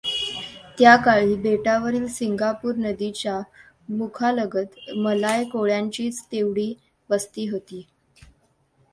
[0.77, 3.37] त्याकाळी बेटावरील सिंगापूर नदीच्या
[3.89, 6.73] मुखालगत मलाय कोळ्यांचीच तेवढी
[7.09, 7.85] वस्ती होती.